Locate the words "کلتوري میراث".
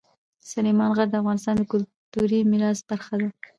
1.71-2.79